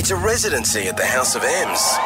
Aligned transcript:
It's 0.00 0.10
a 0.10 0.16
residency 0.16 0.88
at 0.88 0.96
the 0.96 1.04
House 1.04 1.34
of 1.34 1.42
M's. 1.44 1.98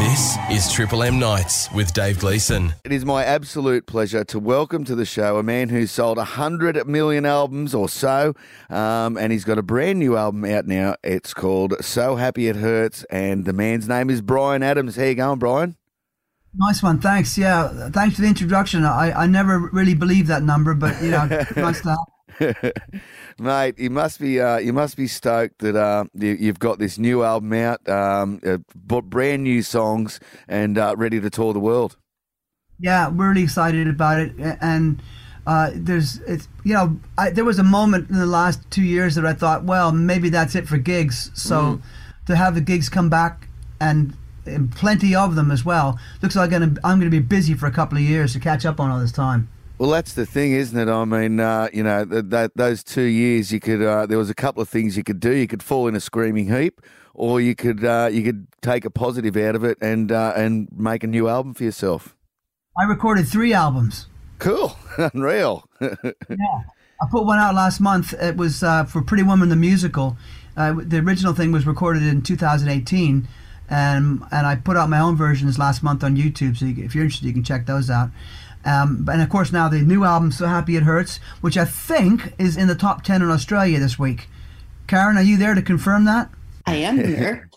This 0.00 0.36
is 0.50 0.72
Triple 0.72 1.04
M 1.04 1.20
Nights 1.20 1.70
with 1.72 1.94
Dave 1.94 2.18
Gleeson. 2.18 2.74
It 2.82 2.90
is 2.90 3.04
my 3.04 3.24
absolute 3.24 3.86
pleasure 3.86 4.24
to 4.24 4.40
welcome 4.40 4.82
to 4.82 4.96
the 4.96 5.04
show 5.04 5.38
a 5.38 5.44
man 5.44 5.68
who's 5.68 5.92
sold 5.92 6.16
100 6.16 6.84
million 6.88 7.24
albums 7.24 7.76
or 7.76 7.88
so, 7.88 8.34
um, 8.70 9.16
and 9.16 9.30
he's 9.30 9.44
got 9.44 9.56
a 9.56 9.62
brand 9.62 10.00
new 10.00 10.16
album 10.16 10.44
out 10.46 10.66
now. 10.66 10.96
It's 11.04 11.32
called 11.32 11.74
So 11.80 12.16
Happy 12.16 12.48
It 12.48 12.56
Hurts, 12.56 13.04
and 13.04 13.44
the 13.44 13.52
man's 13.52 13.88
name 13.88 14.10
is 14.10 14.20
Bryan 14.20 14.64
Adams. 14.64 14.96
How 14.96 15.04
you 15.04 15.14
going, 15.14 15.38
Bryan? 15.38 15.76
Nice 16.56 16.82
one, 16.82 16.98
thanks. 16.98 17.38
Yeah, 17.38 17.90
thanks 17.90 18.16
for 18.16 18.22
the 18.22 18.28
introduction. 18.28 18.84
I, 18.84 19.12
I 19.12 19.26
never 19.28 19.60
really 19.72 19.94
believed 19.94 20.26
that 20.26 20.42
number, 20.42 20.74
but 20.74 21.00
you 21.00 21.12
know, 21.12 21.26
nice 21.56 21.82
to 21.82 21.90
have. 21.90 21.98
Mate, 23.38 23.78
you 23.78 23.90
must 23.90 24.20
be 24.20 24.40
uh, 24.40 24.58
you 24.58 24.72
must 24.72 24.96
be 24.96 25.06
stoked 25.06 25.58
that 25.58 25.76
uh, 25.76 26.04
you, 26.14 26.46
have 26.46 26.58
got 26.58 26.78
this 26.78 26.98
new 26.98 27.22
album 27.22 27.52
out, 27.52 27.88
um, 27.88 28.40
uh, 28.46 28.58
brand 28.74 29.44
new 29.44 29.62
songs, 29.62 30.20
and 30.46 30.78
uh, 30.78 30.94
ready 30.96 31.20
to 31.20 31.30
tour 31.30 31.52
the 31.52 31.60
world. 31.60 31.96
Yeah, 32.80 33.08
we're 33.08 33.30
really 33.30 33.42
excited 33.42 33.88
about 33.88 34.20
it, 34.20 34.32
and 34.60 35.02
uh, 35.48 35.70
there's 35.74 36.18
it's 36.20 36.46
you 36.62 36.74
know 36.74 37.00
I, 37.16 37.30
there 37.30 37.44
was 37.44 37.58
a 37.58 37.64
moment 37.64 38.10
in 38.10 38.18
the 38.18 38.26
last 38.26 38.60
two 38.70 38.82
years 38.82 39.14
that 39.14 39.24
I 39.24 39.32
thought, 39.32 39.64
well, 39.64 39.92
maybe 39.92 40.28
that's 40.28 40.54
it 40.54 40.68
for 40.68 40.76
gigs. 40.76 41.30
So 41.34 41.56
mm. 41.56 41.82
to 42.26 42.36
have 42.36 42.54
the 42.54 42.60
gigs 42.60 42.90
come 42.90 43.08
back 43.08 43.48
and, 43.80 44.14
and 44.44 44.70
plenty 44.70 45.14
of 45.14 45.36
them 45.36 45.50
as 45.50 45.64
well, 45.64 45.98
looks 46.20 46.36
like 46.36 46.52
I'm 46.52 46.74
gonna 46.82 47.08
be 47.08 47.18
busy 47.18 47.54
for 47.54 47.66
a 47.66 47.72
couple 47.72 47.96
of 47.96 48.04
years 48.04 48.34
to 48.34 48.40
catch 48.40 48.66
up 48.66 48.78
on 48.78 48.90
all 48.90 49.00
this 49.00 49.10
time. 49.10 49.48
Well, 49.78 49.90
that's 49.90 50.14
the 50.14 50.26
thing, 50.26 50.52
isn't 50.52 50.76
it? 50.76 50.90
I 50.90 51.04
mean, 51.04 51.38
uh, 51.38 51.68
you 51.72 51.84
know, 51.84 52.04
those 52.04 52.82
two 52.82 53.02
years, 53.02 53.52
you 53.52 53.60
could 53.60 53.80
uh, 53.80 54.06
there 54.06 54.18
was 54.18 54.28
a 54.28 54.34
couple 54.34 54.60
of 54.60 54.68
things 54.68 54.96
you 54.96 55.04
could 55.04 55.20
do. 55.20 55.30
You 55.30 55.46
could 55.46 55.62
fall 55.62 55.86
in 55.86 55.94
a 55.94 56.00
screaming 56.00 56.52
heap, 56.52 56.80
or 57.14 57.40
you 57.40 57.54
could 57.54 57.84
uh, 57.84 58.08
you 58.10 58.24
could 58.24 58.48
take 58.60 58.84
a 58.84 58.90
positive 58.90 59.36
out 59.36 59.54
of 59.54 59.62
it 59.62 59.78
and 59.80 60.10
uh, 60.10 60.32
and 60.34 60.68
make 60.72 61.04
a 61.04 61.06
new 61.06 61.28
album 61.28 61.54
for 61.54 61.62
yourself. 61.62 62.16
I 62.76 62.84
recorded 62.84 63.28
three 63.28 63.52
albums. 63.52 64.08
Cool, 64.40 64.76
unreal. 64.98 65.68
yeah, 65.80 65.94
I 66.28 67.06
put 67.08 67.24
one 67.24 67.38
out 67.38 67.54
last 67.54 67.78
month. 67.78 68.12
It 68.14 68.36
was 68.36 68.64
uh, 68.64 68.84
for 68.84 69.00
Pretty 69.00 69.22
Woman 69.22 69.48
the 69.48 69.56
musical. 69.56 70.16
Uh, 70.56 70.74
the 70.76 70.98
original 70.98 71.34
thing 71.34 71.52
was 71.52 71.68
recorded 71.68 72.02
in 72.02 72.22
2018, 72.22 73.28
and 73.70 74.22
and 74.32 74.46
I 74.46 74.56
put 74.56 74.76
out 74.76 74.90
my 74.90 74.98
own 74.98 75.14
versions 75.14 75.56
last 75.56 75.84
month 75.84 76.02
on 76.02 76.16
YouTube. 76.16 76.56
So 76.56 76.64
you, 76.64 76.84
if 76.84 76.96
you're 76.96 77.04
interested, 77.04 77.28
you 77.28 77.32
can 77.32 77.44
check 77.44 77.66
those 77.66 77.90
out. 77.90 78.10
Um, 78.64 79.08
and 79.10 79.22
of 79.22 79.28
course, 79.28 79.52
now 79.52 79.68
the 79.68 79.80
new 79.80 80.04
album, 80.04 80.32
So 80.32 80.46
Happy 80.46 80.76
It 80.76 80.82
Hurts, 80.82 81.20
which 81.40 81.56
I 81.56 81.64
think 81.64 82.34
is 82.38 82.56
in 82.56 82.68
the 82.68 82.74
top 82.74 83.02
10 83.02 83.22
in 83.22 83.30
Australia 83.30 83.78
this 83.78 83.98
week. 83.98 84.28
Karen, 84.86 85.16
are 85.16 85.22
you 85.22 85.36
there 85.36 85.54
to 85.54 85.62
confirm 85.62 86.04
that? 86.04 86.30
I 86.66 86.76
am 86.76 86.96
here. 86.98 87.47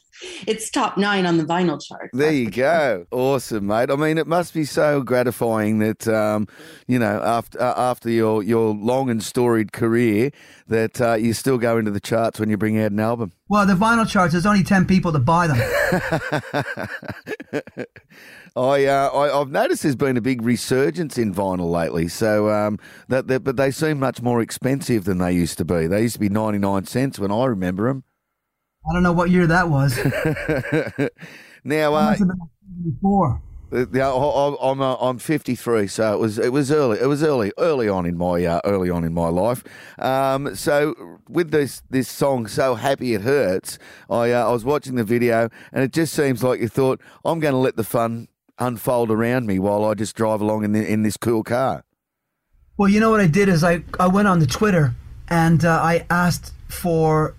It's 0.47 0.69
top 0.69 0.97
nine 0.97 1.25
on 1.25 1.37
the 1.37 1.43
vinyl 1.43 1.81
chart. 1.81 2.09
There 2.13 2.31
you 2.31 2.49
go. 2.49 3.05
Awesome, 3.11 3.67
mate. 3.67 3.89
I 3.89 3.95
mean, 3.95 4.17
it 4.17 4.27
must 4.27 4.53
be 4.53 4.65
so 4.65 5.01
gratifying 5.01 5.79
that, 5.79 6.07
um, 6.07 6.47
you 6.87 6.99
know, 6.99 7.21
after 7.23 7.61
uh, 7.61 7.73
after 7.77 8.09
your, 8.09 8.43
your 8.43 8.73
long 8.73 9.09
and 9.09 9.23
storied 9.23 9.71
career, 9.71 10.31
that 10.67 11.01
uh, 11.01 11.13
you 11.13 11.33
still 11.33 11.57
go 11.57 11.77
into 11.77 11.91
the 11.91 11.99
charts 11.99 12.39
when 12.39 12.49
you 12.49 12.57
bring 12.57 12.79
out 12.79 12.91
an 12.91 12.99
album. 12.99 13.31
Well, 13.49 13.65
the 13.65 13.73
vinyl 13.73 14.07
charts, 14.07 14.33
there's 14.33 14.45
only 14.45 14.63
10 14.63 14.85
people 14.85 15.11
to 15.11 15.19
buy 15.19 15.47
them. 15.47 15.57
I, 18.55 18.85
uh, 18.85 19.09
I 19.13 19.39
have 19.39 19.49
noticed 19.49 19.83
there's 19.83 19.95
been 19.95 20.17
a 20.17 20.21
big 20.21 20.41
resurgence 20.41 21.17
in 21.17 21.33
vinyl 21.33 21.71
lately. 21.71 22.07
So 22.07 22.49
um, 22.49 22.79
that, 23.07 23.27
that, 23.27 23.43
but 23.43 23.55
they 23.55 23.71
seem 23.71 23.99
much 23.99 24.21
more 24.21 24.41
expensive 24.41 25.05
than 25.05 25.19
they 25.19 25.31
used 25.31 25.57
to 25.57 25.65
be. 25.65 25.87
They 25.87 26.01
used 26.01 26.15
to 26.15 26.19
be 26.19 26.29
ninety 26.29 26.59
nine 26.59 26.85
cents 26.85 27.19
when 27.19 27.31
I 27.31 27.45
remember 27.45 27.87
them. 27.87 28.03
I 28.89 28.93
don't 28.93 29.03
know 29.03 29.13
what 29.13 29.29
year 29.29 29.47
that 29.47 29.69
was. 29.69 29.97
now, 31.63 31.93
uh, 31.93 32.15
before. 32.83 33.41
Yeah, 33.93 34.11
I'm 34.11 34.81
uh, 34.81 34.95
I'm 34.95 35.17
53, 35.17 35.87
so 35.87 36.13
it 36.13 36.19
was 36.19 36.37
it 36.37 36.51
was 36.51 36.73
early 36.73 36.99
it 36.99 37.05
was 37.05 37.23
early 37.23 37.53
early 37.57 37.87
on 37.87 38.05
in 38.05 38.17
my 38.17 38.43
uh, 38.43 38.59
early 38.65 38.89
on 38.89 39.05
in 39.05 39.13
my 39.13 39.29
life. 39.29 39.63
Um, 39.97 40.55
so 40.55 41.19
with 41.29 41.51
this 41.51 41.81
this 41.89 42.09
song, 42.09 42.47
so 42.47 42.75
happy 42.75 43.13
it 43.13 43.21
hurts. 43.21 43.79
I 44.09 44.31
uh, 44.31 44.49
I 44.49 44.51
was 44.51 44.65
watching 44.65 44.95
the 44.95 45.05
video, 45.05 45.49
and 45.71 45.83
it 45.83 45.93
just 45.93 46.13
seems 46.13 46.43
like 46.43 46.59
you 46.59 46.67
thought 46.67 46.99
I'm 47.23 47.39
going 47.39 47.53
to 47.53 47.59
let 47.59 47.77
the 47.77 47.85
fun 47.85 48.27
unfold 48.59 49.09
around 49.09 49.47
me 49.47 49.57
while 49.57 49.85
I 49.85 49.93
just 49.93 50.15
drive 50.15 50.41
along 50.41 50.65
in 50.65 50.73
the, 50.73 50.85
in 50.85 51.03
this 51.03 51.15
cool 51.15 51.43
car. 51.43 51.85
Well, 52.77 52.89
you 52.89 52.99
know 52.99 53.09
what 53.09 53.21
I 53.21 53.27
did 53.27 53.47
is 53.47 53.63
I, 53.63 53.83
I 53.99 54.07
went 54.07 54.27
on 54.27 54.39
the 54.39 54.47
Twitter 54.47 54.93
and 55.29 55.63
uh, 55.63 55.79
I 55.81 56.05
asked 56.09 56.53
for 56.67 57.35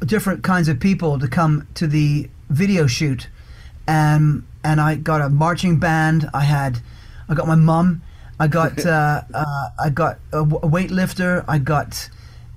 different 0.00 0.42
kinds 0.42 0.68
of 0.68 0.80
people 0.80 1.18
to 1.18 1.28
come 1.28 1.66
to 1.74 1.86
the 1.86 2.30
video 2.50 2.86
shoot, 2.86 3.28
and 3.86 4.46
and 4.64 4.80
I 4.80 4.96
got 4.96 5.20
a 5.20 5.28
marching 5.28 5.78
band. 5.78 6.28
I 6.34 6.44
had, 6.44 6.80
I 7.28 7.34
got 7.34 7.46
my 7.46 7.54
mum. 7.54 8.02
I 8.40 8.48
got 8.48 8.84
uh, 8.86 9.22
uh, 9.34 9.68
I 9.78 9.90
got 9.90 10.18
a 10.32 10.44
weightlifter. 10.44 11.44
I 11.48 11.58
got 11.58 12.08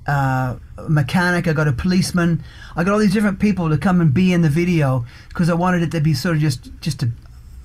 uh, 0.08 0.58
a 0.78 0.90
mechanic. 0.90 1.48
I 1.48 1.54
got 1.54 1.68
a 1.68 1.74
policeman. 1.74 2.44
I 2.76 2.84
got 2.84 2.94
all 2.94 3.00
these 3.00 3.14
different 3.14 3.40
people 3.40 3.70
to 3.70 3.78
come 3.78 4.02
and 4.02 4.14
be 4.14 4.34
in 4.34 4.42
the 4.42 4.50
video 4.50 5.06
because 5.30 5.50
I 5.50 5.54
wanted 5.54 5.84
it 5.84 5.92
to 5.92 6.02
be 6.02 6.14
sort 6.14 6.36
of 6.36 6.42
just 6.42 6.70
just 6.82 7.04
a, 7.04 7.12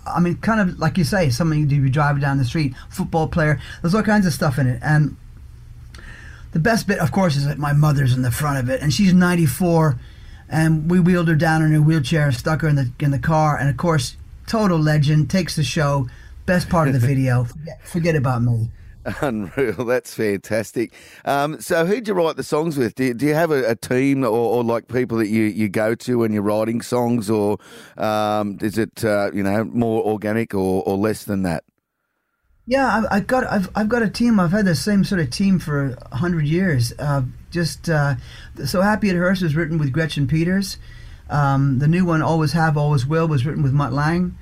I 0.06 0.20
mean, 0.20 0.36
kind 0.36 0.60
of 0.60 0.78
like 0.78 0.98
you 0.98 1.04
say, 1.04 1.30
something 1.30 1.68
to 1.68 1.80
be 1.80 1.90
driving 1.90 2.22
down 2.22 2.38
the 2.38 2.44
street, 2.44 2.74
football 2.88 3.28
player. 3.28 3.60
There's 3.82 3.94
all 3.94 4.02
kinds 4.02 4.26
of 4.26 4.32
stuff 4.32 4.58
in 4.58 4.66
it, 4.66 4.80
and 4.82 5.16
the 6.56 6.62
best 6.62 6.86
bit, 6.86 7.00
of 7.00 7.12
course, 7.12 7.36
is 7.36 7.44
that 7.44 7.58
my 7.58 7.74
mother's 7.74 8.14
in 8.14 8.22
the 8.22 8.30
front 8.30 8.58
of 8.58 8.70
it, 8.70 8.80
and 8.80 8.90
she's 8.90 9.12
94, 9.12 10.00
and 10.48 10.90
we 10.90 10.98
wheeled 10.98 11.28
her 11.28 11.34
down 11.34 11.60
in 11.60 11.70
her 11.72 11.82
wheelchair, 11.82 12.28
and 12.28 12.34
stuck 12.34 12.62
her 12.62 12.68
in 12.68 12.76
the 12.76 12.90
in 12.98 13.10
the 13.10 13.18
car, 13.18 13.58
and 13.58 13.68
of 13.68 13.76
course, 13.76 14.16
total 14.46 14.78
legend 14.78 15.28
takes 15.28 15.54
the 15.54 15.62
show. 15.62 16.08
Best 16.46 16.70
part 16.70 16.88
of 16.88 16.94
the 16.94 16.98
video. 16.98 17.44
forget, 17.44 17.82
forget 17.84 18.16
about 18.16 18.40
me. 18.40 18.70
Unreal. 19.20 19.84
That's 19.84 20.14
fantastic. 20.14 20.94
Um, 21.26 21.60
so, 21.60 21.84
who'd 21.84 22.08
you 22.08 22.14
write 22.14 22.36
the 22.36 22.42
songs 22.42 22.78
with? 22.78 22.94
Do 22.94 23.04
you, 23.04 23.12
do 23.12 23.26
you 23.26 23.34
have 23.34 23.50
a, 23.50 23.72
a 23.72 23.76
team 23.76 24.24
or, 24.24 24.28
or, 24.28 24.64
like 24.64 24.88
people 24.88 25.18
that 25.18 25.28
you, 25.28 25.42
you 25.42 25.68
go 25.68 25.94
to 25.94 26.20
when 26.20 26.32
you're 26.32 26.40
writing 26.40 26.80
songs, 26.80 27.28
or 27.28 27.58
um, 27.98 28.56
is 28.62 28.78
it 28.78 29.04
uh, 29.04 29.30
you 29.34 29.42
know 29.42 29.64
more 29.64 30.02
organic 30.02 30.54
or, 30.54 30.82
or 30.86 30.96
less 30.96 31.24
than 31.24 31.42
that? 31.42 31.64
Yeah, 32.68 32.86
I've, 32.86 33.06
I've, 33.10 33.26
got 33.28 33.44
I've, 33.44 33.70
I've 33.76 33.88
got 33.88 34.02
a 34.02 34.08
team. 34.08 34.40
I've 34.40 34.50
had 34.50 34.64
the 34.64 34.74
same 34.74 35.04
sort 35.04 35.20
of 35.20 35.30
team 35.30 35.60
for 35.60 35.96
hundred 36.12 36.46
years. 36.46 36.92
Uh, 36.98 37.22
just 37.52 37.88
uh, 37.88 38.16
so 38.64 38.80
happy 38.80 39.08
it 39.08 39.14
hurts 39.14 39.40
was 39.40 39.54
written 39.54 39.78
with 39.78 39.92
Gretchen 39.92 40.26
Peters. 40.26 40.76
Um, 41.30 41.78
the 41.78 41.86
new 41.86 42.04
one, 42.04 42.22
Always 42.22 42.52
Have, 42.52 42.76
Always 42.76 43.06
Will, 43.06 43.28
was 43.28 43.46
written 43.46 43.62
with 43.62 43.72
Mutt 43.72 43.92
Lange. 43.92 44.36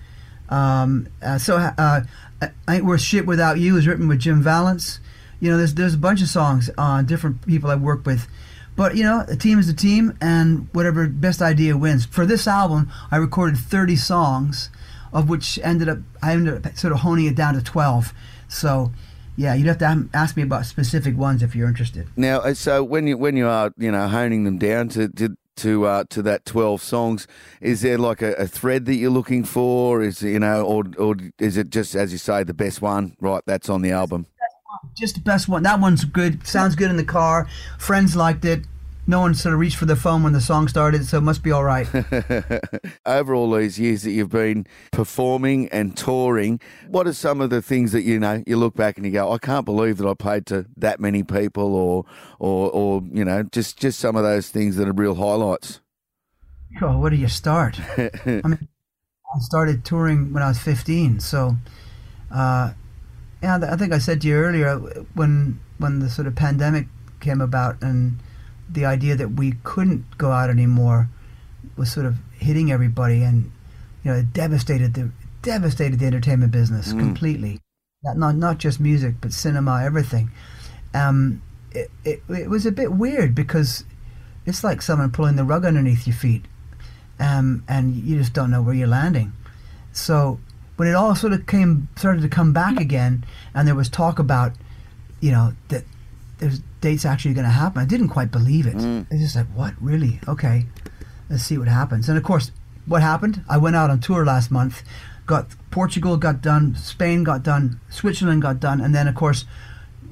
Um, 0.49 1.09
uh, 1.23 1.39
so 1.39 1.57
uh, 1.57 2.01
I 2.41 2.51
Ain't 2.69 2.85
Worth 2.85 3.03
Shit 3.03 3.27
Without 3.27 3.59
You 3.59 3.77
is 3.77 3.87
written 3.87 4.09
with 4.09 4.21
Jim 4.21 4.43
Vallance. 4.43 5.01
You 5.39 5.51
know, 5.51 5.59
there's 5.59 5.75
there's 5.75 5.95
a 5.95 5.99
bunch 5.99 6.23
of 6.23 6.29
songs 6.29 6.71
on 6.79 7.05
different 7.05 7.47
people 7.47 7.71
I 7.71 7.75
work 7.75 8.07
with. 8.07 8.27
But 8.75 8.97
you 8.97 9.03
know, 9.03 9.25
a 9.29 9.37
team 9.37 9.59
is 9.59 9.69
a 9.69 9.75
team, 9.75 10.17
and 10.23 10.69
whatever 10.73 11.07
best 11.09 11.43
idea 11.43 11.77
wins. 11.77 12.07
For 12.07 12.25
this 12.25 12.49
album, 12.49 12.91
I 13.11 13.17
recorded 13.17 13.59
30 13.59 13.97
songs, 13.97 14.71
of 15.15 15.29
which 15.29 15.59
ended 15.63 15.89
up 15.89 15.99
I 16.23 16.33
ended 16.33 16.67
up 16.67 16.77
sort 16.77 16.93
of 16.93 17.01
honing 17.01 17.27
it 17.27 17.37
down 17.37 17.55
to 17.55 17.63
12. 17.63 18.13
So, 18.49 18.93
yeah, 19.37 19.55
you'd 19.55 19.67
have 19.69 19.79
to 19.79 20.09
ask 20.13 20.37
me 20.37 20.43
about 20.43 20.67
specific 20.67 21.17
ones 21.17 21.43
if 21.43 21.55
you're 21.57 21.69
interested. 21.69 22.09
Now, 22.17 22.41
uh, 22.41 22.55
so 22.55 22.85
when 22.85 23.07
you 23.07 23.17
when 23.17 23.37
you 23.37 23.47
are 23.47 23.73
you 23.79 23.91
know 23.91 24.09
honing 24.09 24.45
them 24.45 24.59
down 24.59 24.89
to, 24.91 25.09
to 25.09 25.37
to 25.57 25.87
uh, 25.87 26.05
to 26.11 26.23
that 26.23 26.45
twelve 26.45 26.83
songs. 26.83 27.27
Is 27.61 27.83
there 27.83 27.97
like 27.97 28.23
a, 28.23 28.33
a, 28.35 28.47
thread 28.49 28.87
that 28.87 28.97
you're 28.97 29.11
looking 29.11 29.45
for? 29.45 30.03
Is 30.03 30.23
you 30.23 30.41
know, 30.41 30.65
or 30.65 30.85
or 30.99 31.17
is 31.39 31.57
it 31.57 31.71
just 31.71 31.95
as 31.95 32.13
you 32.13 32.19
say 32.19 32.43
the 32.43 32.55
best 32.55 32.83
one? 32.83 33.17
Right, 33.21 33.43
that's 33.47 33.69
on 33.69 33.83
the 33.83 33.93
album. 33.93 34.27
Just 34.97 35.15
the 35.15 35.21
best 35.21 35.49
one. 35.49 35.63
That 35.63 35.81
one's 35.81 36.05
good. 36.05 36.47
Sounds 36.47 36.75
good 36.75 36.91
in 36.91 36.97
the 36.97 37.05
car. 37.05 37.49
Friends 37.79 38.17
liked 38.17 38.45
it. 38.45 38.65
No 39.07 39.21
one 39.21 39.35
sort 39.35 39.53
of 39.53 39.61
reached 39.61 39.77
for 39.77 39.85
the 39.85 39.97
phone 39.97 40.23
when 40.23 40.33
the 40.33 40.41
song 40.41 40.67
started, 40.67 41.05
so 41.05 41.19
it 41.19 41.21
must 41.21 41.43
be 41.43 41.53
all 41.53 41.63
right. 41.63 41.87
Over 43.07 43.35
all 43.35 43.51
these 43.53 43.79
years 43.79 44.03
that 44.03 44.13
you've 44.13 44.31
been 44.31 44.67
performing 44.93 45.69
and 45.69 45.95
touring, 45.95 46.59
what 46.89 47.07
are 47.07 47.13
some 47.13 47.43
of 47.43 47.51
the 47.51 47.61
things 47.61 47.93
that 47.93 48.03
you 48.03 48.19
know 48.19 48.43
you 48.47 48.57
look 48.57 48.75
back 48.75 48.97
and 48.97 49.05
you 49.05 49.13
go, 49.13 49.31
I 49.31 49.39
can't 49.39 49.67
believe 49.67 49.99
that 49.99 50.09
I 50.09 50.15
played 50.15 50.47
to 50.47 50.67
that 50.79 51.01
many 51.01 51.23
people, 51.23 51.75
or 51.75 52.07
or 52.39 52.71
or 52.71 53.03
you 53.13 53.27
know, 53.27 53.43
just 53.43 53.79
just 53.79 54.01
some 54.01 54.17
of 54.17 54.23
those 54.23 54.49
things 54.49 54.77
that 54.77 54.89
are 54.89 54.93
real 54.93 55.17
highlights. 55.17 55.81
Oh, 56.81 56.99
where 56.99 57.11
do 57.11 57.17
you 57.17 57.29
start? 57.29 57.79
I 57.99 58.11
mean, 58.27 58.69
I 59.35 59.39
started 59.41 59.85
touring 59.85 60.33
when 60.33 60.43
I 60.43 60.49
was 60.49 60.59
15, 60.59 61.21
so 61.21 61.57
uh, 62.35 62.73
yeah, 63.43 63.59
I 63.71 63.77
think 63.77 63.93
I 63.93 63.99
said 63.99 64.23
to 64.23 64.29
you 64.29 64.37
earlier 64.37 64.79
when 65.13 65.61
when 65.77 65.99
the 65.99 66.09
sort 66.09 66.27
of 66.27 66.35
pandemic 66.35 66.87
came 67.21 67.43
about 67.43 67.83
and 67.83 68.19
the 68.69 68.85
idea 68.85 69.17
that 69.17 69.33
we 69.33 69.55
couldn't 69.63 70.19
go 70.19 70.31
out 70.31 70.51
anymore 70.51 71.09
was 71.77 71.93
sort 71.93 72.07
of 72.07 72.17
hitting 72.33 72.71
everybody, 72.73 73.23
and 73.23 73.51
you 74.03 74.11
know, 74.11 74.19
it 74.19 74.33
devastated 74.33 74.95
the 74.95 75.11
devastated 75.43 75.99
the 75.99 76.07
entertainment 76.07 76.53
business 76.53 76.93
mm. 76.93 76.99
completely. 76.99 77.61
Not, 78.03 78.17
not 78.17 78.37
not 78.37 78.59
just 78.59 78.81
music, 78.81 79.15
but 79.21 79.33
cinema, 79.33 79.83
everything. 79.83 80.31
Um, 80.95 81.43
it, 81.73 81.91
it, 82.05 82.23
it 82.29 82.49
was 82.49 82.67
a 82.67 82.73
bit 82.73 82.93
weird 82.93 83.35
because 83.35 83.85
it's 84.47 84.63
like 84.63 84.83
someone 84.83 85.11
pulling 85.11 85.37
the 85.37 85.45
rug 85.45 85.65
underneath 85.65 86.07
your 86.07 86.15
feet. 86.17 86.45
um, 87.19 87.65
and 87.69 87.95
you 87.95 88.17
just 88.17 88.33
don't 88.33 88.51
know 88.51 88.63
where 88.63 88.75
you're 88.75 88.89
landing. 88.89 89.33
So 89.93 90.41
when 90.77 90.89
it 90.89 90.95
all 90.95 91.15
sort 91.15 91.33
of 91.33 91.47
came 91.47 91.89
started 91.97 92.23
to 92.23 92.29
come 92.29 92.53
back 92.53 92.81
again, 92.81 93.25
and 93.55 93.69
there 93.69 93.75
was 93.75 93.89
talk 93.89 94.19
about, 94.19 94.53
you 95.21 95.31
know, 95.31 95.53
that 95.69 95.85
there's 96.39 96.61
dates 96.81 97.05
actually 97.05 97.35
going 97.35 97.47
to 97.47 97.51
happen, 97.51 97.81
I 97.81 97.85
didn't 97.85 98.09
quite 98.09 98.31
believe 98.31 98.67
it. 98.67 98.77
Mm. 98.77 99.07
I 99.13 99.17
just 99.17 99.37
like, 99.37 99.47
what 99.55 99.75
really? 99.81 100.21
Okay, 100.29 100.67
let's 101.31 101.45
see 101.45 101.59
what 101.59 101.69
happens. 101.69 102.09
And 102.09 102.19
of 102.19 102.25
course, 102.25 102.51
what 102.87 103.03
happened? 103.03 103.43
I 103.49 103.57
went 103.57 103.77
out 103.77 103.91
on 103.91 104.01
tour 104.01 104.25
last 104.25 104.51
month, 104.51 104.83
got 105.27 105.47
Portugal 105.71 106.17
got 106.17 106.43
done, 106.43 106.75
Spain 106.77 107.25
got 107.25 107.43
done, 107.43 107.81
Switzerland 107.89 108.43
got 108.43 108.61
done, 108.61 108.81
and 108.81 108.95
then 108.95 109.09
of 109.09 109.15
course, 109.15 109.45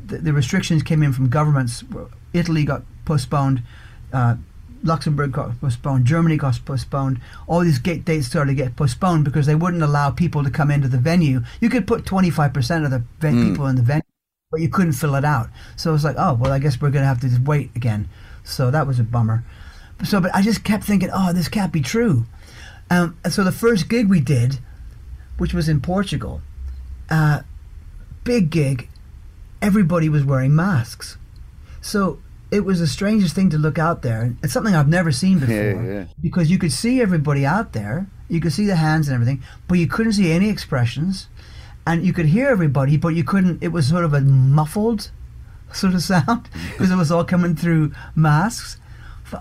the, 0.06 0.18
the 0.18 0.32
restrictions 0.32 0.82
came 0.82 1.02
in 1.02 1.12
from 1.12 1.28
governments. 1.28 1.84
Italy 2.32 2.64
got 2.64 2.82
postponed. 3.04 3.62
Uh, 4.12 4.36
Luxembourg 4.84 5.32
got 5.32 5.60
postponed, 5.60 6.06
Germany 6.06 6.36
got 6.36 6.58
postponed. 6.64 7.20
All 7.46 7.60
these 7.60 7.78
gate 7.78 8.04
dates 8.04 8.26
started 8.26 8.50
to 8.50 8.54
get 8.54 8.76
postponed 8.76 9.24
because 9.24 9.46
they 9.46 9.54
wouldn't 9.54 9.82
allow 9.82 10.10
people 10.10 10.42
to 10.42 10.50
come 10.50 10.70
into 10.70 10.88
the 10.88 10.98
venue. 10.98 11.42
You 11.60 11.68
could 11.68 11.86
put 11.86 12.04
25% 12.04 12.84
of 12.84 12.90
the 12.90 13.04
ven- 13.20 13.48
people 13.48 13.66
in 13.66 13.76
the 13.76 13.82
venue, 13.82 14.02
but 14.52 14.60
you 14.60 14.68
couldn't 14.68 14.92
fill 14.92 15.16
it 15.16 15.24
out. 15.24 15.48
So 15.76 15.90
it 15.90 15.94
was 15.94 16.04
like, 16.04 16.16
oh, 16.18 16.34
well, 16.34 16.52
I 16.52 16.60
guess 16.60 16.80
we're 16.80 16.90
going 16.90 17.02
to 17.02 17.08
have 17.08 17.20
to 17.22 17.28
just 17.28 17.40
wait 17.40 17.74
again. 17.74 18.08
So 18.44 18.70
that 18.70 18.86
was 18.86 19.00
a 19.00 19.02
bummer. 19.02 19.42
So, 20.04 20.20
but 20.20 20.32
I 20.34 20.42
just 20.42 20.62
kept 20.62 20.84
thinking, 20.84 21.08
oh, 21.12 21.32
this 21.32 21.48
can't 21.48 21.72
be 21.72 21.80
true. 21.80 22.26
Um, 22.90 23.16
and 23.24 23.32
so 23.32 23.42
the 23.42 23.52
first 23.52 23.88
gig 23.88 24.08
we 24.08 24.20
did, 24.20 24.58
which 25.38 25.54
was 25.54 25.68
in 25.68 25.80
Portugal, 25.80 26.42
uh, 27.08 27.40
big 28.24 28.50
gig, 28.50 28.88
everybody 29.62 30.08
was 30.08 30.24
wearing 30.24 30.54
masks. 30.54 31.16
So 31.80 32.20
it 32.50 32.64
was 32.64 32.78
the 32.78 32.86
strangest 32.86 33.34
thing 33.34 33.48
to 33.50 33.58
look 33.58 33.78
out 33.78 34.02
there. 34.02 34.34
It's 34.42 34.52
something 34.52 34.74
I've 34.74 34.88
never 34.88 35.12
seen 35.12 35.38
before. 35.40 35.54
Yeah, 35.54 35.82
yeah. 35.82 36.04
Because 36.20 36.50
you 36.50 36.58
could 36.58 36.72
see 36.72 37.00
everybody 37.00 37.46
out 37.46 37.72
there, 37.72 38.06
you 38.28 38.40
could 38.40 38.52
see 38.52 38.66
the 38.66 38.76
hands 38.76 39.08
and 39.08 39.14
everything, 39.14 39.42
but 39.66 39.78
you 39.78 39.86
couldn't 39.86 40.12
see 40.12 40.30
any 40.30 40.50
expressions, 40.50 41.28
and 41.86 42.04
you 42.04 42.12
could 42.12 42.26
hear 42.26 42.48
everybody, 42.48 42.96
but 42.96 43.08
you 43.08 43.24
couldn't. 43.24 43.62
It 43.62 43.68
was 43.68 43.88
sort 43.88 44.04
of 44.04 44.14
a 44.14 44.20
muffled 44.20 45.10
sort 45.72 45.94
of 45.94 46.02
sound 46.02 46.48
because 46.72 46.90
it 46.90 46.96
was 46.96 47.10
all 47.10 47.24
coming 47.24 47.56
through 47.56 47.92
masks. 48.14 48.78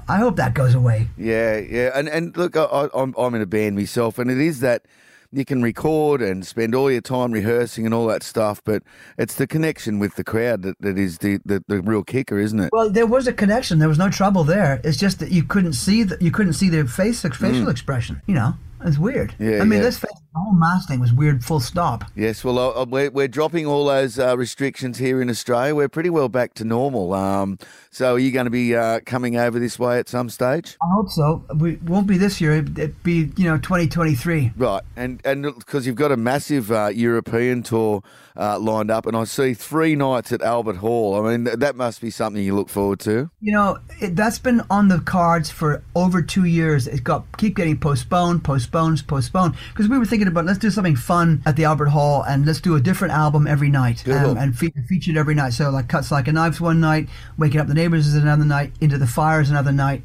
I 0.08 0.18
hope 0.18 0.38
that 0.38 0.54
goes 0.54 0.74
away. 0.74 1.10
Yeah, 1.18 1.58
yeah, 1.58 1.92
and 1.94 2.08
and 2.08 2.36
look, 2.38 2.56
I, 2.56 2.88
I'm 2.94 3.14
I'm 3.18 3.36
in 3.36 3.42
a 3.42 3.46
band 3.46 3.76
myself, 3.76 4.18
and 4.18 4.32
it 4.32 4.40
is 4.40 4.62
that 4.62 4.86
you 5.34 5.46
can 5.46 5.62
record 5.62 6.22
and 6.22 6.46
spend 6.46 6.76
all 6.76 6.92
your 6.92 7.02
time 7.02 7.32
rehearsing 7.32 7.86
and 7.86 7.94
all 7.94 8.08
that 8.08 8.22
stuff, 8.22 8.62
but 8.64 8.84
it's 9.18 9.36
the 9.36 9.48
connection 9.48 9.98
with 9.98 10.16
the 10.16 10.24
crowd 10.24 10.62
that, 10.64 10.80
that 10.82 10.98
is 10.98 11.20
the, 11.20 11.40
the 11.46 11.64
the 11.68 11.82
real 11.82 12.04
kicker, 12.04 12.38
isn't 12.38 12.60
it? 12.60 12.70
Well, 12.72 12.90
there 12.90 13.06
was 13.06 13.28
a 13.28 13.34
connection. 13.34 13.80
There 13.80 13.90
was 13.90 13.98
no 13.98 14.10
trouble 14.10 14.44
there. 14.44 14.82
It's 14.84 14.98
just 14.98 15.20
that 15.20 15.32
you 15.32 15.44
couldn't 15.44 15.74
see 15.74 16.04
the, 16.04 16.18
you 16.20 16.32
couldn't 16.32 16.54
see 16.54 16.70
their 16.70 16.86
face 16.86 17.22
facial 17.22 17.70
expression. 17.70 18.22
You 18.28 18.36
know, 18.36 18.54
it's 18.84 18.98
weird. 18.98 19.34
Mm. 19.40 19.52
Yeah, 19.52 19.62
I 19.62 19.66
mean, 19.66 19.80
yeah. 19.80 19.86
this 19.86 20.06
the 20.34 20.40
whole 20.40 20.54
mask 20.54 20.88
thing 20.88 21.02
was 21.02 21.12
weird. 21.12 21.44
Full 21.44 21.60
stop. 21.60 22.06
Yes, 22.16 22.44
well, 22.44 22.58
uh, 22.58 22.86
we're, 22.86 23.12
we're 23.12 23.28
dropping 23.28 23.66
all 23.66 23.86
those 23.86 24.18
uh, 24.18 24.38
restrictions 24.38 24.98
here 24.98 25.22
in 25.22 25.30
Australia. 25.30 25.76
We're 25.76 25.90
pretty 25.90 26.10
well 26.10 26.30
back 26.30 26.54
to 26.56 26.64
normal. 26.64 27.14
Um, 27.14 27.60
so, 27.90 28.16
are 28.16 28.20
you 28.20 28.32
going 28.32 28.46
to 28.46 28.52
be 28.52 28.74
uh, 28.74 29.02
coming 29.06 29.36
over 29.36 29.60
this 29.60 29.78
way 29.78 30.00
at 30.00 30.08
some 30.08 30.30
stage? 30.30 30.78
I 30.82 30.94
hope 30.94 31.10
so. 31.10 31.44
We 31.58 31.76
won't 31.78 32.08
be 32.08 32.18
this 32.18 32.40
year. 32.40 32.54
It'd 32.54 32.80
it'd 32.80 33.04
be 33.04 33.32
you 33.36 33.44
know 33.44 33.58
2023. 33.58 34.54
Right, 34.56 34.84
and 34.96 35.22
and 35.26 35.44
because 35.44 35.86
you've 35.86 35.98
got 35.98 36.12
a 36.14 36.18
massive 36.18 36.72
uh, 36.72 36.88
European 36.88 37.64
tour 37.64 38.02
uh, 38.36 38.60
lined 38.60 38.92
up, 38.92 39.06
and 39.06 39.16
I 39.16 39.26
see 39.26 39.54
three 39.54 39.96
nights 39.96 40.32
at 40.32 40.42
Albert 40.42 40.78
Hall. 40.78 41.16
I 41.16 41.36
mean, 41.36 41.60
that 41.60 41.76
must 41.76 42.02
be 42.02 42.10
something 42.10 42.42
you 42.42 42.56
look 42.56 42.70
forward 42.70 43.00
to. 43.02 43.30
You 43.42 43.52
know, 43.52 43.80
it, 44.00 44.16
that's 44.16 44.40
been 44.40 44.62
on 44.70 44.88
the 44.88 45.00
cards 45.00 45.50
for 45.50 45.84
over 45.96 46.22
two 46.22 46.46
years. 46.46 46.88
It 46.88 47.04
got 47.04 47.26
keep 47.38 47.56
getting 47.56 47.78
postponed, 47.78 48.44
postponed, 48.44 49.06
postponed. 49.08 49.56
Because 49.70 49.88
we 49.90 49.98
were 49.98 50.06
thinking 50.06 50.21
about 50.28 50.46
let's 50.46 50.60
do 50.60 50.70
something 50.70 50.96
fun 50.96 51.42
at 51.46 51.56
the 51.56 51.66
Albert 51.66 51.88
Hall 51.88 52.24
and 52.24 52.46
let's 52.46 52.62
do 52.62 52.76
a 52.76 52.82
different 52.82 53.14
album 53.14 53.48
every 53.48 53.70
night 53.70 54.08
um, 54.08 54.38
and 54.38 54.58
fe- 54.58 54.74
featured 54.88 55.18
every 55.18 55.36
night. 55.36 55.54
So 55.54 55.70
like 55.70 55.88
cuts 55.88 56.12
like 56.12 56.28
a 56.28 56.32
knives 56.32 56.60
one 56.60 56.80
night, 56.80 57.10
waking 57.38 57.60
up 57.60 57.68
the 57.68 57.74
neighbors 57.74 58.08
is 58.08 58.16
another 58.16 58.46
night, 58.46 58.74
into 58.82 58.98
the 58.98 59.08
fires 59.08 59.50
another 59.50 59.72
night, 59.72 60.04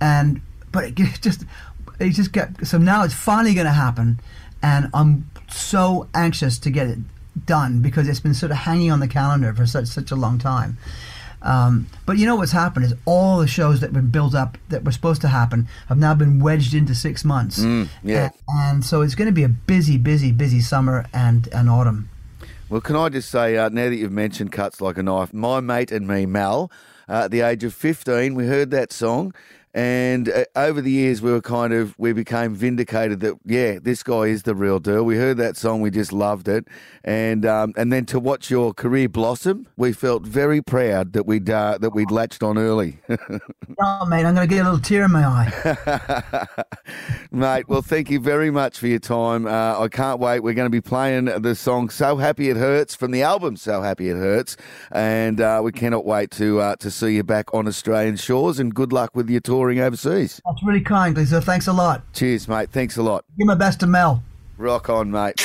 and 0.00 0.40
but 0.72 0.84
it 0.84 0.94
just 1.20 1.44
it 1.98 2.10
just 2.10 2.32
kept. 2.32 2.66
So 2.66 2.78
now 2.78 3.04
it's 3.04 3.14
finally 3.14 3.54
going 3.54 3.66
to 3.66 3.72
happen, 3.72 4.20
and 4.62 4.90
I'm 4.94 5.30
so 5.48 6.08
anxious 6.14 6.58
to 6.60 6.70
get 6.70 6.86
it 6.88 6.98
done 7.46 7.80
because 7.80 8.08
it's 8.08 8.20
been 8.20 8.34
sort 8.34 8.50
of 8.50 8.58
hanging 8.58 8.90
on 8.90 9.00
the 9.00 9.08
calendar 9.08 9.52
for 9.54 9.66
such 9.66 9.86
such 9.86 10.10
a 10.10 10.16
long 10.16 10.38
time. 10.38 10.78
Um, 11.42 11.86
but 12.06 12.18
you 12.18 12.26
know 12.26 12.36
what's 12.36 12.52
happened 12.52 12.84
is 12.84 12.94
all 13.04 13.38
the 13.38 13.46
shows 13.46 13.80
that 13.80 13.92
were 13.92 14.02
built 14.02 14.34
up 14.34 14.58
that 14.68 14.84
were 14.84 14.92
supposed 14.92 15.20
to 15.22 15.28
happen 15.28 15.68
have 15.88 15.98
now 15.98 16.14
been 16.14 16.40
wedged 16.40 16.74
into 16.74 16.94
six 16.94 17.24
months. 17.24 17.58
yeah. 18.02 18.24
And, 18.24 18.32
and 18.48 18.84
so 18.84 19.02
it's 19.02 19.14
going 19.14 19.28
to 19.28 19.32
be 19.32 19.44
a 19.44 19.48
busy, 19.48 19.98
busy, 19.98 20.32
busy 20.32 20.60
summer 20.60 21.06
and, 21.12 21.48
and 21.52 21.70
autumn. 21.70 22.08
Well, 22.68 22.80
can 22.80 22.96
I 22.96 23.08
just 23.08 23.30
say, 23.30 23.56
uh, 23.56 23.70
now 23.70 23.88
that 23.88 23.96
you've 23.96 24.12
mentioned 24.12 24.52
Cuts 24.52 24.80
Like 24.80 24.98
a 24.98 25.02
Knife, 25.02 25.32
my 25.32 25.60
mate 25.60 25.90
and 25.90 26.06
me, 26.06 26.26
Mal, 26.26 26.70
uh, 27.08 27.24
at 27.24 27.30
the 27.30 27.40
age 27.40 27.64
of 27.64 27.72
15, 27.72 28.34
we 28.34 28.46
heard 28.46 28.70
that 28.72 28.92
song. 28.92 29.32
And 29.74 30.28
uh, 30.28 30.44
over 30.56 30.80
the 30.80 30.90
years, 30.90 31.22
we 31.22 31.30
were 31.30 31.40
kind 31.40 31.72
of, 31.72 31.94
we 31.98 32.12
became 32.12 32.54
vindicated 32.54 33.20
that, 33.20 33.34
yeah, 33.44 33.78
this 33.80 34.02
guy 34.02 34.22
is 34.22 34.42
the 34.44 34.54
real 34.54 34.78
deal. 34.78 35.04
We 35.04 35.16
heard 35.16 35.36
that 35.38 35.56
song, 35.56 35.80
we 35.80 35.90
just 35.90 36.12
loved 36.12 36.48
it. 36.48 36.66
And 37.04 37.46
um, 37.46 37.72
and 37.76 37.92
then 37.92 38.04
to 38.06 38.20
watch 38.20 38.50
your 38.50 38.74
career 38.74 39.08
blossom, 39.08 39.66
we 39.76 39.92
felt 39.92 40.24
very 40.24 40.60
proud 40.60 41.12
that 41.14 41.26
we'd, 41.26 41.48
uh, 41.48 41.78
that 41.78 41.90
we'd 41.90 42.10
latched 42.10 42.42
on 42.42 42.58
early. 42.58 42.98
Oh, 43.80 44.06
mate, 44.06 44.24
I'm 44.24 44.34
going 44.34 44.48
to 44.48 44.52
get 44.52 44.62
a 44.62 44.64
little 44.64 44.80
tear 44.80 45.04
in 45.04 45.12
my 45.12 45.24
eye. 45.24 46.46
Mate, 47.30 47.68
well, 47.68 47.82
thank 47.82 48.10
you 48.10 48.18
very 48.18 48.50
much 48.50 48.78
for 48.78 48.88
your 48.88 48.98
time. 48.98 49.46
Uh, 49.46 49.78
I 49.78 49.88
can't 49.88 50.18
wait. 50.18 50.40
We're 50.40 50.54
going 50.54 50.66
to 50.66 50.70
be 50.70 50.80
playing 50.80 51.26
the 51.26 51.54
song 51.54 51.88
"So 51.90 52.16
Happy 52.16 52.48
It 52.48 52.56
Hurts" 52.56 52.96
from 52.96 53.12
the 53.12 53.22
album 53.22 53.56
"So 53.56 53.82
Happy 53.82 54.08
It 54.08 54.16
Hurts," 54.16 54.56
and 54.90 55.40
uh, 55.40 55.60
we 55.62 55.70
cannot 55.70 56.04
wait 56.04 56.30
to 56.32 56.60
uh, 56.60 56.76
to 56.76 56.90
see 56.90 57.14
you 57.14 57.22
back 57.22 57.52
on 57.54 57.68
Australian 57.68 58.16
shores. 58.16 58.58
And 58.58 58.74
good 58.74 58.92
luck 58.92 59.14
with 59.14 59.30
your 59.30 59.40
touring 59.68 59.80
overseas. 59.80 60.40
That's 60.46 60.62
really 60.62 60.80
kind, 60.80 61.14
Gleeso. 61.14 61.42
Thanks 61.42 61.66
a 61.66 61.72
lot. 61.72 62.02
Cheers, 62.14 62.48
mate. 62.48 62.70
Thanks 62.70 62.96
a 62.96 63.02
lot. 63.02 63.24
Give 63.38 63.46
my 63.46 63.54
best 63.54 63.80
to 63.80 63.86
Mel. 63.86 64.22
Rock 64.56 64.88
on, 64.88 65.10
mate. 65.10 65.40